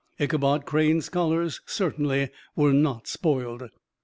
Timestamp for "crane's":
0.65-1.05